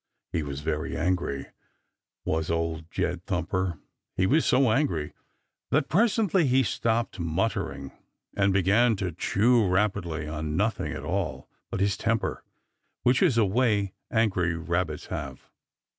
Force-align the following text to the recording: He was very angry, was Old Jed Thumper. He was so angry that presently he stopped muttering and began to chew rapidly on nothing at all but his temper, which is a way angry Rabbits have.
He 0.33 0.41
was 0.41 0.61
very 0.61 0.97
angry, 0.97 1.45
was 2.25 2.49
Old 2.49 2.89
Jed 2.89 3.23
Thumper. 3.27 3.77
He 4.17 4.25
was 4.25 4.47
so 4.47 4.71
angry 4.71 5.13
that 5.69 5.89
presently 5.89 6.47
he 6.47 6.63
stopped 6.63 7.19
muttering 7.19 7.91
and 8.35 8.51
began 8.51 8.95
to 8.95 9.11
chew 9.11 9.67
rapidly 9.67 10.27
on 10.27 10.57
nothing 10.57 10.91
at 10.91 11.03
all 11.05 11.47
but 11.69 11.81
his 11.81 11.97
temper, 11.97 12.43
which 13.03 13.21
is 13.21 13.37
a 13.37 13.45
way 13.45 13.93
angry 14.09 14.55
Rabbits 14.55 15.05
have. 15.13 15.51